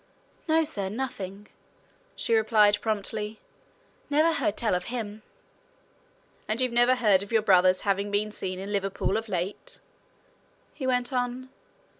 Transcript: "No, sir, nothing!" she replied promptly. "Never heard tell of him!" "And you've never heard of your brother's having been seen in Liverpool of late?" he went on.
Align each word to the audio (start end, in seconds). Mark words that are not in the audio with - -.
"No, 0.47 0.63
sir, 0.63 0.89
nothing!" 0.89 1.47
she 2.15 2.33
replied 2.33 2.81
promptly. 2.81 3.39
"Never 4.09 4.33
heard 4.33 4.57
tell 4.57 4.73
of 4.73 4.85
him!" 4.85 5.21
"And 6.47 6.59
you've 6.59 6.71
never 6.71 6.95
heard 6.95 7.21
of 7.21 7.31
your 7.31 7.43
brother's 7.43 7.81
having 7.81 8.09
been 8.09 8.31
seen 8.31 8.57
in 8.57 8.71
Liverpool 8.73 9.15
of 9.15 9.29
late?" 9.29 9.77
he 10.73 10.87
went 10.87 11.13
on. 11.13 11.49